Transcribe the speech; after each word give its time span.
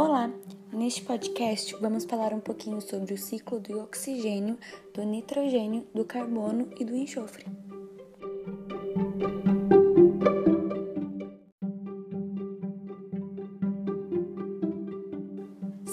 Olá! 0.00 0.30
Neste 0.72 1.02
podcast 1.02 1.74
vamos 1.80 2.04
falar 2.04 2.32
um 2.32 2.38
pouquinho 2.38 2.80
sobre 2.80 3.14
o 3.14 3.18
ciclo 3.18 3.58
do 3.58 3.80
oxigênio, 3.80 4.56
do 4.94 5.02
nitrogênio, 5.02 5.84
do 5.92 6.04
carbono 6.04 6.70
e 6.78 6.84
do 6.84 6.94
enxofre. 6.94 7.44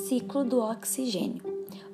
Ciclo 0.08 0.44
do 0.44 0.60
oxigênio. 0.60 1.42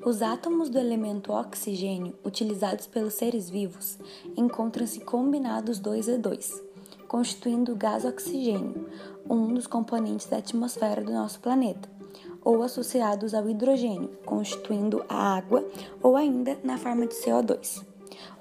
Os 0.05 0.21
átomos 0.21 0.69
do 0.69 0.77
elemento 0.77 1.31
oxigênio 1.31 2.13
utilizados 2.25 2.87
pelos 2.87 3.13
seres 3.13 3.49
vivos 3.49 3.97
encontram-se 4.35 4.99
combinados 4.99 5.79
2 5.79 6.09
a 6.09 6.17
2, 6.17 6.61
constituindo 7.07 7.71
o 7.71 7.77
gás 7.77 8.03
oxigênio, 8.03 8.85
um 9.29 9.53
dos 9.53 9.65
componentes 9.65 10.27
da 10.27 10.39
atmosfera 10.39 11.01
do 11.01 11.13
nosso 11.13 11.39
planeta, 11.39 12.00
ou 12.43 12.63
associados 12.63 13.33
ao 13.33 13.49
hidrogênio, 13.49 14.09
constituindo 14.25 15.03
a 15.07 15.35
água, 15.35 15.65
ou 16.01 16.15
ainda 16.15 16.57
na 16.63 16.77
forma 16.77 17.05
de 17.05 17.15
CO2. 17.15 17.85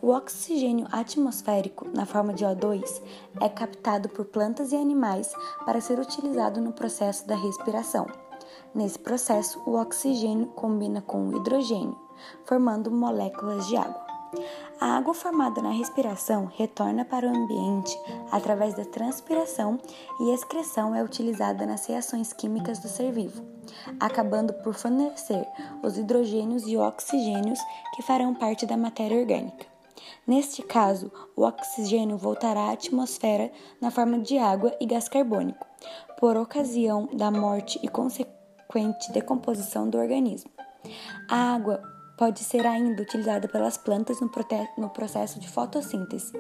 O 0.03 0.09
oxigênio 0.09 0.87
atmosférico, 0.91 1.87
na 1.95 2.07
forma 2.07 2.33
de 2.33 2.45
O2, 2.45 3.03
é 3.41 3.49
captado 3.49 4.09
por 4.09 4.25
plantas 4.25 4.73
e 4.73 4.77
animais 4.77 5.33
para 5.65 5.81
ser 5.81 5.99
utilizado 5.99 6.61
no 6.61 6.73
processo 6.73 7.27
da 7.27 7.37
respiração. 7.37 8.07
Nesse 8.75 8.99
processo, 8.99 9.61
o 9.67 9.79
oxigênio 9.79 10.47
combina 10.47 11.03
com 11.03 11.29
o 11.29 11.37
hidrogênio, 11.37 11.99
formando 12.45 12.91
moléculas 12.91 13.67
de 13.67 13.77
água. 13.77 14.11
A 14.81 14.97
água 14.97 15.13
formada 15.13 15.61
na 15.61 15.73
respiração 15.73 16.47
retorna 16.57 17.05
para 17.05 17.27
o 17.27 17.37
ambiente 17.37 17.95
através 18.33 18.73
da 18.73 18.85
transpiração 18.87 19.79
e 20.19 20.33
excreção 20.33 20.95
é 20.95 21.05
utilizada 21.05 21.67
nas 21.67 21.85
reações 21.85 22.33
químicas 22.33 22.79
do 22.79 22.89
ser 22.89 23.13
vivo, 23.13 23.45
acabando 24.01 24.55
por 24.55 24.73
fornecer 24.73 25.47
os 25.83 25.99
hidrogênios 25.99 26.67
e 26.67 26.79
oxigênios 26.79 27.59
que 27.95 28.03
farão 28.03 28.35
parte 28.35 28.65
da 28.65 28.75
matéria 28.75 29.21
orgânica. 29.21 29.67
Neste 30.27 30.63
caso, 30.63 31.13
o 31.37 31.43
oxigênio 31.43 32.17
voltará 32.17 32.71
à 32.71 32.73
atmosfera 32.73 33.53
na 33.83 33.91
forma 33.91 34.19
de 34.19 34.39
água 34.39 34.75
e 34.81 34.87
gás 34.87 35.11
carbônico, 35.11 35.67
por 36.19 36.39
ocasião 36.39 37.07
da 37.13 37.31
morte 37.31 37.79
e 37.83 37.89
consequente 37.89 39.13
decomposição 39.13 39.91
do 39.91 39.99
organismo. 39.99 40.51
A 41.29 41.55
água 41.55 41.83
pode 42.21 42.41
ser 42.41 42.67
ainda 42.67 43.03
utilizada 43.03 43.49
pelas 43.49 43.79
plantas 43.79 44.21
no, 44.21 44.31
no, 44.77 44.91
processo 44.91 45.41
de 45.41 45.49
fotossíntese. 45.49 46.31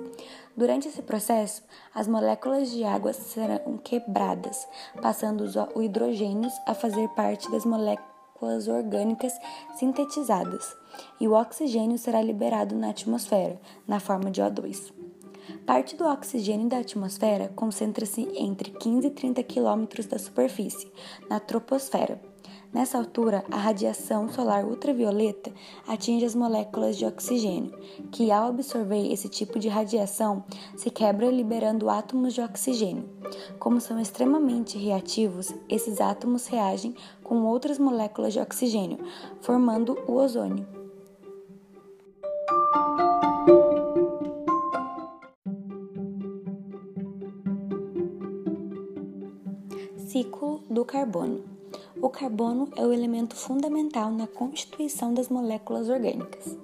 Durante 0.54 0.86
esse 0.88 1.00
processo, 1.00 1.62
as 1.94 2.06
moléculas 2.06 2.70
de 2.70 2.84
água 2.84 3.14
serão 3.14 3.78
quebradas, 3.78 4.68
passando 5.00 5.40
os 5.40 5.54
hidrogênios 5.82 6.52
a 6.66 6.74
fazer 6.74 7.08
parte 7.08 7.50
das 7.50 7.64
moléculas 7.64 8.68
orgânicas 8.68 9.32
sintetizadas, 9.74 10.76
e 11.18 11.26
o 11.26 11.32
oxigênio 11.32 11.96
será 11.96 12.20
liberado 12.20 12.76
na 12.76 12.90
atmosfera, 12.90 13.58
na 13.88 13.98
forma 13.98 14.30
de 14.30 14.42
O2. 14.42 14.92
Parte 15.64 15.96
do 15.96 16.04
oxigênio 16.04 16.68
da 16.68 16.76
atmosfera 16.76 17.48
concentra-se 17.56 18.28
entre 18.36 18.70
15 18.70 19.06
e 19.06 19.10
30 19.10 19.42
quilômetros 19.44 20.04
da 20.04 20.18
superfície, 20.18 20.92
na 21.30 21.40
troposfera 21.40 22.20
Nessa 22.72 22.98
altura, 22.98 23.44
a 23.50 23.56
radiação 23.56 24.28
solar 24.28 24.64
ultravioleta 24.64 25.52
atinge 25.88 26.24
as 26.24 26.36
moléculas 26.36 26.96
de 26.96 27.04
oxigênio, 27.04 27.76
que 28.12 28.30
ao 28.30 28.46
absorver 28.46 29.12
esse 29.12 29.28
tipo 29.28 29.58
de 29.58 29.68
radiação 29.68 30.44
se 30.76 30.88
quebra 30.88 31.28
liberando 31.30 31.90
átomos 31.90 32.32
de 32.32 32.40
oxigênio. 32.40 33.08
Como 33.58 33.80
são 33.80 33.98
extremamente 33.98 34.78
reativos, 34.78 35.52
esses 35.68 36.00
átomos 36.00 36.46
reagem 36.46 36.94
com 37.24 37.44
outras 37.44 37.76
moléculas 37.76 38.32
de 38.32 38.38
oxigênio, 38.38 38.98
formando 39.40 39.98
o 40.06 40.12
ozônio. 40.12 40.64
Ciclo 49.96 50.62
do 50.70 50.84
carbono. 50.84 51.49
O 52.02 52.08
carbono 52.08 52.68
é 52.76 52.86
o 52.86 52.92
elemento 52.92 53.36
fundamental 53.36 54.10
na 54.10 54.26
constituição 54.26 55.12
das 55.12 55.28
moléculas 55.28 55.88
orgânicas. 55.90 56.56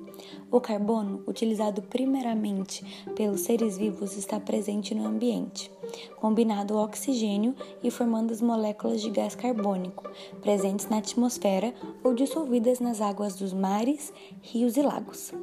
O 0.50 0.60
carbono, 0.60 1.22
utilizado 1.26 1.82
primeiramente 1.82 2.82
pelos 3.14 3.42
seres 3.42 3.76
vivos, 3.76 4.16
está 4.16 4.40
presente 4.40 4.94
no 4.94 5.06
ambiente, 5.06 5.70
combinado 6.16 6.78
ao 6.78 6.84
oxigênio 6.84 7.54
e 7.82 7.90
formando 7.90 8.32
as 8.32 8.40
moléculas 8.40 9.02
de 9.02 9.10
gás 9.10 9.34
carbônico, 9.34 10.08
presentes 10.40 10.88
na 10.88 10.98
atmosfera 10.98 11.74
ou 12.02 12.14
dissolvidas 12.14 12.80
nas 12.80 13.02
águas 13.02 13.36
dos 13.36 13.52
mares, 13.52 14.14
rios 14.40 14.78
e 14.78 14.82
lagos. 14.82 15.34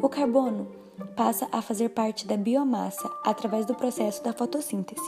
O 0.00 0.08
carbono 0.08 0.81
passa 1.16 1.48
a 1.52 1.62
fazer 1.62 1.90
parte 1.90 2.26
da 2.26 2.36
biomassa 2.36 3.10
através 3.24 3.66
do 3.66 3.74
processo 3.74 4.22
da 4.22 4.32
fotossíntese. 4.32 5.02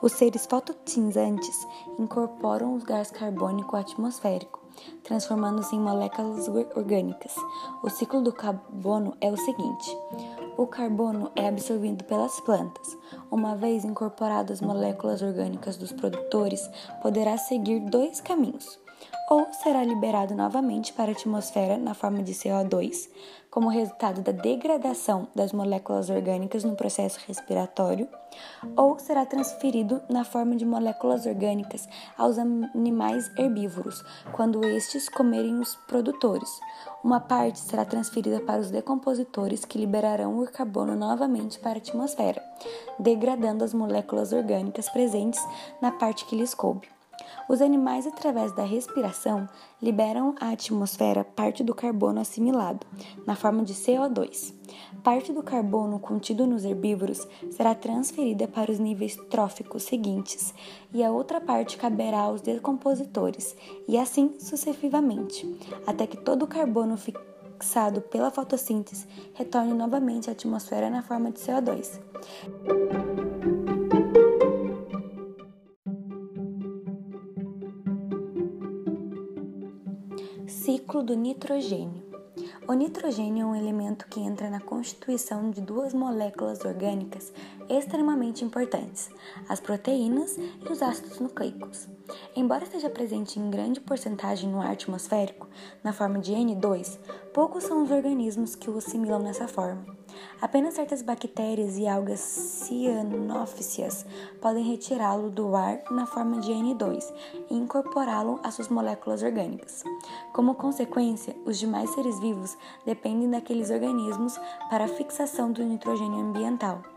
Os 0.00 0.12
seres 0.12 0.46
fotossintetizantes 0.46 1.66
incorporam 1.98 2.74
o 2.74 2.78
gás 2.78 3.10
carbônico 3.10 3.76
atmosférico, 3.76 4.60
transformando-se 5.02 5.74
em 5.74 5.80
moléculas 5.80 6.48
orgânicas. 6.74 7.34
O 7.82 7.90
ciclo 7.90 8.20
do 8.20 8.32
carbono 8.32 9.16
é 9.20 9.30
o 9.30 9.36
seguinte: 9.36 9.96
o 10.56 10.66
carbono 10.66 11.30
é 11.34 11.48
absorvido 11.48 12.04
pelas 12.04 12.40
plantas. 12.40 12.96
Uma 13.30 13.56
vez 13.56 13.84
incorporadas 13.84 14.60
as 14.60 14.66
moléculas 14.66 15.22
orgânicas 15.22 15.76
dos 15.76 15.92
produtores, 15.92 16.68
poderá 17.00 17.36
seguir 17.38 17.80
dois 17.80 18.20
caminhos 18.20 18.82
ou 19.30 19.46
será 19.52 19.82
liberado 19.82 20.34
novamente 20.34 20.92
para 20.92 21.10
a 21.10 21.14
atmosfera 21.14 21.76
na 21.78 21.94
forma 21.94 22.22
de 22.22 22.32
CO2, 22.32 23.08
como 23.50 23.68
resultado 23.68 24.22
da 24.22 24.32
degradação 24.32 25.28
das 25.34 25.52
moléculas 25.52 26.08
orgânicas 26.08 26.64
no 26.64 26.74
processo 26.74 27.18
respiratório, 27.26 28.08
ou 28.76 28.98
será 28.98 29.26
transferido 29.26 30.02
na 30.08 30.24
forma 30.24 30.56
de 30.56 30.64
moléculas 30.64 31.26
orgânicas 31.26 31.88
aos 32.16 32.38
animais 32.38 33.30
herbívoros, 33.36 34.02
quando 34.32 34.64
estes 34.64 35.08
comerem 35.08 35.58
os 35.60 35.76
produtores. 35.86 36.48
Uma 37.04 37.20
parte 37.20 37.58
será 37.58 37.84
transferida 37.84 38.40
para 38.40 38.60
os 38.60 38.70
decompositores, 38.70 39.64
que 39.64 39.78
liberarão 39.78 40.38
o 40.38 40.50
carbono 40.50 40.94
novamente 40.94 41.58
para 41.58 41.78
a 41.78 41.82
atmosfera, 41.82 42.42
degradando 42.98 43.64
as 43.64 43.74
moléculas 43.74 44.32
orgânicas 44.32 44.88
presentes 44.88 45.40
na 45.80 45.90
parte 45.90 46.24
que 46.26 46.36
lhes 46.36 46.54
coube. 46.54 46.91
Os 47.48 47.60
animais, 47.60 48.06
através 48.06 48.52
da 48.52 48.64
respiração, 48.64 49.48
liberam 49.80 50.34
à 50.40 50.50
atmosfera 50.50 51.24
parte 51.24 51.62
do 51.62 51.74
carbono 51.74 52.20
assimilado, 52.20 52.86
na 53.26 53.34
forma 53.34 53.64
de 53.64 53.74
CO2. 53.74 54.54
Parte 55.02 55.32
do 55.32 55.42
carbono 55.42 55.98
contido 55.98 56.46
nos 56.46 56.64
herbívoros 56.64 57.26
será 57.50 57.74
transferida 57.74 58.46
para 58.46 58.70
os 58.70 58.78
níveis 58.78 59.16
tróficos 59.28 59.82
seguintes, 59.82 60.54
e 60.92 61.02
a 61.02 61.10
outra 61.10 61.40
parte 61.40 61.76
caberá 61.76 62.20
aos 62.20 62.40
decompositores, 62.40 63.56
e 63.88 63.98
assim 63.98 64.34
sucessivamente, 64.38 65.46
até 65.86 66.06
que 66.06 66.16
todo 66.16 66.44
o 66.44 66.48
carbono 66.48 66.96
fixado 66.96 68.00
pela 68.00 68.30
fotossíntese 68.30 69.06
retorne 69.34 69.72
novamente 69.72 70.28
à 70.28 70.32
atmosfera 70.32 70.88
na 70.88 71.02
forma 71.02 71.30
de 71.30 71.40
CO2. 71.40 73.31
Ciclo 80.52 81.02
do 81.02 81.16
nitrogênio. 81.16 82.02
O 82.68 82.74
nitrogênio 82.74 83.42
é 83.42 83.46
um 83.46 83.56
elemento 83.56 84.06
que 84.06 84.20
entra 84.20 84.50
na 84.50 84.60
constituição 84.60 85.50
de 85.50 85.62
duas 85.62 85.94
moléculas 85.94 86.62
orgânicas 86.64 87.32
extremamente 87.68 88.44
importantes, 88.44 89.10
as 89.48 89.58
proteínas 89.60 90.36
e 90.36 90.70
os 90.70 90.82
ácidos 90.82 91.18
nucleicos. 91.18 91.88
Embora 92.36 92.64
esteja 92.64 92.90
presente 92.90 93.40
em 93.40 93.50
grande 93.50 93.80
porcentagem 93.80 94.50
no 94.50 94.60
ar 94.60 94.72
atmosférico, 94.72 95.48
na 95.82 95.92
forma 95.92 96.18
de 96.18 96.32
N2, 96.32 96.98
poucos 97.32 97.64
são 97.64 97.82
os 97.82 97.90
organismos 97.90 98.54
que 98.54 98.70
o 98.70 98.76
assimilam 98.76 99.20
nessa 99.20 99.48
forma. 99.48 100.01
Apenas 100.40 100.74
certas 100.74 101.02
bactérias 101.02 101.76
e 101.78 101.86
algas 101.86 102.20
cianófitas 102.20 104.04
podem 104.40 104.64
retirá-lo 104.64 105.30
do 105.30 105.54
ar 105.54 105.82
na 105.90 106.06
forma 106.06 106.40
de 106.40 106.50
N2 106.50 107.04
e 107.50 107.54
incorporá-lo 107.54 108.40
às 108.42 108.54
suas 108.54 108.68
moléculas 108.68 109.22
orgânicas. 109.22 109.84
Como 110.32 110.54
consequência, 110.54 111.34
os 111.46 111.58
demais 111.58 111.90
seres 111.90 112.18
vivos 112.20 112.56
dependem 112.84 113.30
daqueles 113.30 113.70
organismos 113.70 114.38
para 114.68 114.84
a 114.84 114.88
fixação 114.88 115.52
do 115.52 115.62
nitrogênio 115.62 116.20
ambiental. 116.20 116.91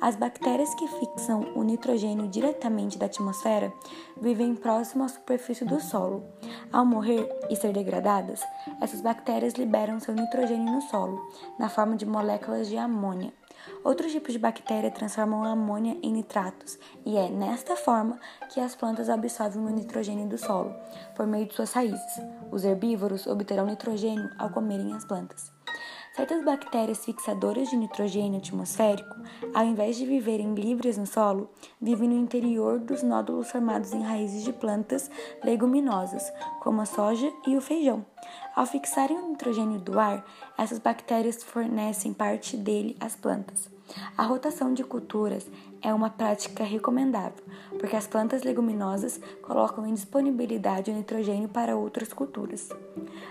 As 0.00 0.16
bactérias 0.16 0.74
que 0.74 0.86
fixam 0.86 1.52
o 1.54 1.62
nitrogênio 1.62 2.28
diretamente 2.28 2.98
da 2.98 3.06
atmosfera 3.06 3.72
vivem 4.20 4.54
próximo 4.54 5.04
à 5.04 5.08
superfície 5.08 5.64
do 5.64 5.80
solo. 5.80 6.24
Ao 6.72 6.84
morrer 6.84 7.28
e 7.50 7.56
ser 7.56 7.72
degradadas, 7.72 8.42
essas 8.80 9.00
bactérias 9.00 9.54
liberam 9.54 10.00
seu 10.00 10.14
nitrogênio 10.14 10.72
no 10.72 10.82
solo, 10.82 11.20
na 11.58 11.68
forma 11.68 11.96
de 11.96 12.06
moléculas 12.06 12.68
de 12.68 12.76
amônia. 12.76 13.32
Outros 13.84 14.12
tipos 14.12 14.32
de 14.32 14.38
bactéria 14.38 14.90
transformam 14.90 15.42
a 15.44 15.50
amônia 15.50 15.96
em 16.02 16.12
nitratos, 16.12 16.78
e 17.04 17.16
é 17.16 17.28
nesta 17.28 17.76
forma 17.76 18.18
que 18.52 18.60
as 18.60 18.74
plantas 18.74 19.08
absorvem 19.08 19.64
o 19.64 19.70
nitrogênio 19.70 20.28
do 20.28 20.38
solo, 20.38 20.74
por 21.16 21.26
meio 21.26 21.46
de 21.46 21.54
suas 21.54 21.72
raízes. 21.72 22.20
Os 22.50 22.64
herbívoros 22.64 23.26
obterão 23.26 23.66
nitrogênio 23.66 24.30
ao 24.38 24.50
comerem 24.50 24.94
as 24.94 25.04
plantas. 25.04 25.57
Certas 26.18 26.44
bactérias 26.44 27.04
fixadoras 27.04 27.70
de 27.70 27.76
nitrogênio 27.76 28.40
atmosférico, 28.40 29.14
ao 29.54 29.64
invés 29.64 29.96
de 29.96 30.04
viverem 30.04 30.52
livres 30.52 30.98
no 30.98 31.06
solo, 31.06 31.48
vivem 31.80 32.08
no 32.08 32.16
interior 32.16 32.80
dos 32.80 33.04
nódulos 33.04 33.48
formados 33.48 33.92
em 33.92 34.02
raízes 34.02 34.42
de 34.42 34.52
plantas 34.52 35.08
leguminosas, 35.44 36.32
como 36.58 36.80
a 36.80 36.86
soja 36.86 37.32
e 37.46 37.56
o 37.56 37.60
feijão. 37.60 38.04
Ao 38.56 38.66
fixarem 38.66 39.16
o 39.16 39.28
nitrogênio 39.28 39.78
do 39.78 39.96
ar, 39.96 40.26
essas 40.58 40.80
bactérias 40.80 41.44
fornecem 41.44 42.12
parte 42.12 42.56
dele 42.56 42.96
às 42.98 43.14
plantas. 43.14 43.77
A 44.16 44.22
rotação 44.24 44.74
de 44.74 44.84
culturas 44.84 45.46
é 45.80 45.94
uma 45.94 46.10
prática 46.10 46.64
recomendável, 46.64 47.42
porque 47.78 47.96
as 47.96 48.06
plantas 48.06 48.42
leguminosas 48.42 49.20
colocam 49.42 49.86
em 49.86 49.94
disponibilidade 49.94 50.90
o 50.90 50.94
nitrogênio 50.94 51.48
para 51.48 51.76
outras 51.76 52.12
culturas. 52.12 52.68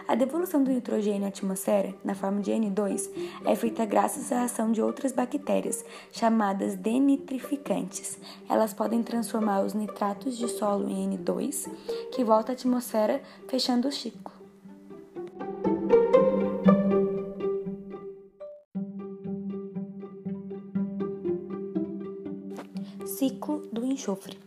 A 0.08 0.16
devolução 0.16 0.64
do 0.64 0.72
nitrogênio 0.72 1.26
à 1.26 1.28
atmosfera, 1.28 1.94
na 2.04 2.16
forma 2.16 2.42
de 2.42 2.52
N2, 2.52 3.10
é 3.46 3.56
feita 3.56 3.86
graças 3.86 4.32
à 4.32 4.44
ação 4.44 4.72
de 4.72 4.82
outras 4.82 5.12
bactérias, 5.12 5.84
chamadas 6.12 6.76
denitrificantes. 6.76 8.18
Elas 8.50 8.74
podem 8.74 9.04
transformar 9.04 9.62
os 9.62 9.74
nitratos 9.74 10.38
de 10.38 10.48
solo 10.48 10.90
em 10.90 11.18
N2, 11.18 11.70
que 12.12 12.24
volta 12.24 12.52
à 12.52 12.54
atmosfera, 12.54 13.22
fechando 13.48 13.88
o 13.88 13.92
ciclo. 13.92 14.37
Enxofre. 23.98 24.38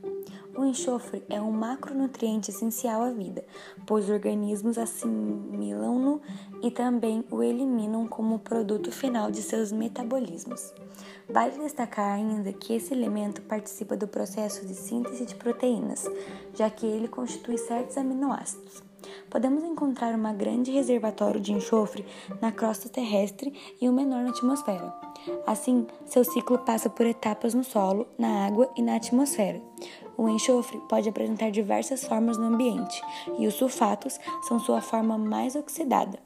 O 0.56 0.64
enxofre 0.64 1.24
é 1.28 1.40
um 1.40 1.50
macronutriente 1.50 2.50
essencial 2.50 3.02
à 3.02 3.10
vida, 3.10 3.44
pois 3.84 4.04
os 4.04 4.10
organismos 4.10 4.78
assimilam-no 4.78 6.20
e 6.62 6.70
também 6.70 7.24
o 7.30 7.42
eliminam 7.42 8.06
como 8.06 8.38
produto 8.38 8.92
final 8.92 9.30
de 9.30 9.42
seus 9.42 9.72
metabolismos. 9.72 10.72
Vale 11.28 11.58
destacar 11.58 12.14
ainda 12.14 12.52
que 12.52 12.74
esse 12.74 12.92
elemento 12.94 13.42
participa 13.42 13.96
do 13.96 14.06
processo 14.06 14.66
de 14.66 14.74
síntese 14.74 15.26
de 15.26 15.34
proteínas, 15.34 16.04
já 16.54 16.70
que 16.70 16.86
ele 16.86 17.08
constitui 17.08 17.58
certos 17.58 17.96
aminoácidos. 17.96 18.89
Podemos 19.28 19.62
encontrar 19.64 20.14
um 20.14 20.36
grande 20.36 20.70
reservatório 20.70 21.40
de 21.40 21.52
enxofre 21.52 22.04
na 22.40 22.52
crosta 22.52 22.88
terrestre 22.88 23.52
e 23.80 23.88
um 23.88 23.92
menor 23.92 24.22
na 24.22 24.30
atmosfera. 24.30 24.92
Assim, 25.46 25.86
seu 26.06 26.24
ciclo 26.24 26.58
passa 26.58 26.88
por 26.88 27.06
etapas 27.06 27.54
no 27.54 27.62
solo, 27.64 28.06
na 28.18 28.46
água 28.46 28.70
e 28.76 28.82
na 28.82 28.96
atmosfera. 28.96 29.60
O 30.16 30.28
enxofre 30.28 30.78
pode 30.88 31.08
apresentar 31.08 31.50
diversas 31.50 32.04
formas 32.04 32.36
no 32.36 32.46
ambiente, 32.46 33.00
e 33.38 33.46
os 33.46 33.54
sulfatos 33.54 34.18
são 34.48 34.58
sua 34.58 34.80
forma 34.80 35.16
mais 35.16 35.54
oxidada. 35.54 36.18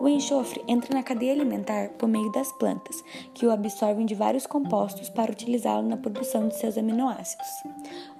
O 0.00 0.08
enxofre 0.08 0.64
entra 0.66 0.94
na 0.94 1.02
cadeia 1.02 1.32
alimentar 1.32 1.90
por 1.90 2.08
meio 2.08 2.30
das 2.32 2.50
plantas, 2.52 3.04
que 3.34 3.46
o 3.46 3.52
absorvem 3.52 4.04
de 4.04 4.14
vários 4.14 4.46
compostos 4.46 5.08
para 5.08 5.30
utilizá-lo 5.30 5.86
na 5.86 5.96
produção 5.96 6.48
de 6.48 6.56
seus 6.56 6.76
aminoácidos. 6.76 7.48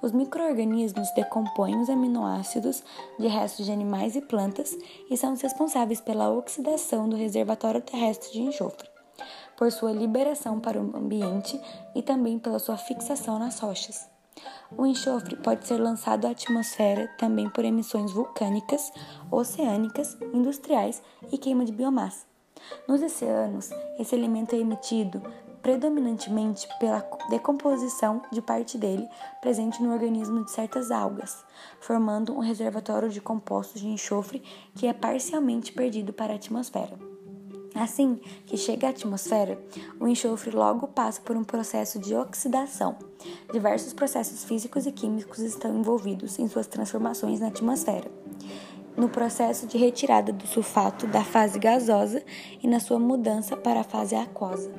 Os 0.01 0.11
microorganismos 0.11 1.11
decompõem 1.11 1.81
os 1.81 1.89
aminoácidos 1.89 2.83
de 3.19 3.27
restos 3.27 3.65
de 3.65 3.71
animais 3.71 4.15
e 4.15 4.21
plantas 4.21 4.77
e 5.09 5.17
são 5.17 5.33
os 5.33 5.41
responsáveis 5.41 5.99
pela 5.99 6.29
oxidação 6.29 7.09
do 7.09 7.15
reservatório 7.15 7.81
terrestre 7.81 8.31
de 8.31 8.41
enxofre 8.41 8.93
por 9.57 9.71
sua 9.71 9.91
liberação 9.91 10.59
para 10.59 10.81
o 10.81 10.97
ambiente 10.97 11.59
e 11.95 12.01
também 12.01 12.39
pela 12.39 12.59
sua 12.59 12.77
fixação 12.77 13.37
nas 13.39 13.59
rochas. 13.59 14.12
O 14.75 14.85
enxofre 14.85 15.35
pode 15.35 15.67
ser 15.67 15.77
lançado 15.77 16.25
à 16.25 16.31
atmosfera 16.31 17.07
também 17.17 17.49
por 17.49 17.63
emissões 17.63 18.11
vulcânicas, 18.11 18.91
oceânicas, 19.29 20.17
industriais 20.33 21.01
e 21.31 21.37
queima 21.37 21.65
de 21.65 21.71
biomassa. 21.71 22.25
Nos 22.87 23.01
oceanos, 23.01 23.69
esse 23.99 24.15
elemento 24.15 24.55
é 24.55 24.59
emitido 24.59 25.21
predominantemente 25.61 26.67
pela 26.77 26.99
decomposição 27.29 28.21
de 28.31 28.41
parte 28.41 28.77
dele 28.77 29.07
presente 29.41 29.81
no 29.81 29.93
organismo 29.93 30.43
de 30.43 30.51
certas 30.51 30.91
algas, 30.91 31.45
formando 31.79 32.35
um 32.35 32.39
reservatório 32.39 33.09
de 33.09 33.21
compostos 33.21 33.79
de 33.79 33.87
enxofre 33.87 34.43
que 34.75 34.87
é 34.87 34.93
parcialmente 34.93 35.71
perdido 35.71 36.11
para 36.11 36.33
a 36.33 36.35
atmosfera. 36.35 37.12
Assim 37.75 38.19
que 38.45 38.55
chega 38.55 38.87
à 38.87 38.89
atmosfera, 38.91 39.59
o 39.99 40.07
enxofre 40.07 40.51
logo 40.51 40.87
passa 40.87 41.19
por 41.21 41.35
um 41.35 41.43
processo 41.43 41.97
de 41.99 42.13
oxidação. 42.13 42.95
Diversos 43.51 43.93
processos 43.93 44.43
físicos 44.43 44.85
e 44.85 44.91
químicos 44.91 45.39
estão 45.39 45.75
envolvidos 45.75 46.37
em 46.37 46.47
suas 46.47 46.67
transformações 46.67 47.39
na 47.39 47.47
atmosfera. 47.47 48.09
No 48.95 49.09
processo 49.09 49.65
de 49.65 49.77
retirada 49.77 50.31
do 50.31 50.45
sulfato 50.45 51.07
da 51.07 51.23
fase 51.23 51.57
gasosa 51.57 52.23
e 52.61 52.67
na 52.67 52.79
sua 52.79 52.99
mudança 52.99 53.57
para 53.57 53.79
a 53.79 53.83
fase 53.83 54.13
aquosa. 54.15 54.71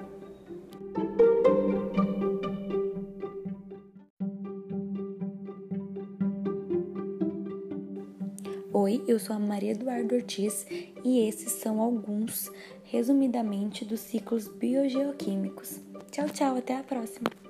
Oi, 8.77 9.03
eu 9.07 9.19
sou 9.19 9.35
a 9.35 9.39
Maria 9.39 9.71
Eduardo 9.71 10.15
Ortiz 10.15 10.67
e 11.05 11.21
esses 11.27 11.53
são 11.53 11.81
alguns, 11.81 12.51
resumidamente, 12.85 13.85
dos 13.85 14.01
ciclos 14.01 14.49
biogeoquímicos. 14.49 15.81
Tchau, 16.11 16.29
tchau, 16.29 16.57
até 16.57 16.77
a 16.77 16.83
próxima! 16.83 17.44